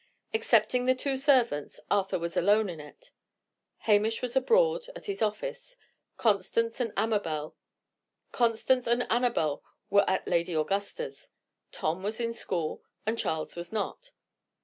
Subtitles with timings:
[0.33, 3.11] Excepting the two servants, Arthur was alone in it.
[3.81, 5.77] Hamish was abroad, at his office;
[6.17, 7.53] Constance and Annabel
[9.91, 11.29] were at Lady Augusta's;
[11.71, 14.11] Tom was in school; and Charles was not.